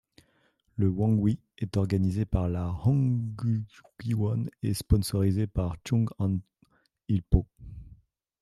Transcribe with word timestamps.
Le 0.77 0.89
Wangwi 0.89 1.37
est 1.59 1.77
organisé 1.77 2.25
par 2.25 2.49
la 2.49 2.69
Hanguk 2.71 3.61
Kiwon 3.99 4.45
et 4.63 4.73
sponsorisé 4.73 5.45
par 5.45 5.77
Chung-ang 5.85 6.39
Il-po. 7.07 7.45